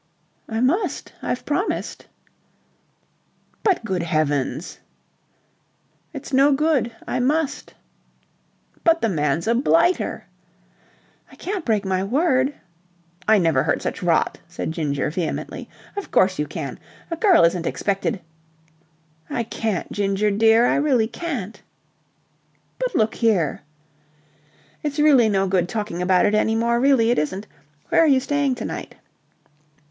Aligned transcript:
"I 0.49 0.61
must. 0.61 1.13
I've 1.21 1.45
promised." 1.45 2.07
"But, 3.61 3.85
good 3.85 4.01
heavens..." 4.01 4.79
"It's 6.11 6.33
no 6.33 6.53
good. 6.53 6.91
I 7.07 7.19
must." 7.19 7.75
"But 8.83 9.01
the 9.03 9.09
man's 9.09 9.45
a 9.45 9.53
blighter!" 9.53 10.25
"I 11.31 11.35
can't 11.35 11.63
break 11.65 11.85
my 11.85 12.03
word." 12.03 12.55
"I 13.27 13.37
never 13.37 13.61
heard 13.61 13.83
such 13.83 14.01
rot," 14.01 14.39
said 14.47 14.71
Ginger 14.71 15.11
vehemently. 15.11 15.69
"Of 15.95 16.09
course 16.09 16.39
you 16.39 16.47
can. 16.47 16.79
A 17.11 17.15
girl 17.15 17.43
isn't 17.43 17.67
expected..." 17.67 18.21
"I 19.29 19.43
can't, 19.43 19.91
Ginger 19.91 20.31
dear, 20.31 20.65
I 20.65 20.77
really 20.77 21.07
can't." 21.07 21.61
"But 22.79 22.95
look 22.95 23.13
here..." 23.13 23.61
"It's 24.81 24.97
really 24.97 25.29
no 25.29 25.47
good 25.47 25.69
talking 25.69 26.01
about 26.01 26.25
it 26.25 26.33
any 26.33 26.55
more, 26.55 26.79
really 26.79 27.11
it 27.11 27.19
isn't... 27.19 27.45
Where 27.89 28.01
are 28.01 28.07
you 28.07 28.19
staying 28.19 28.55
to 28.55 28.65
night?" 28.65 28.95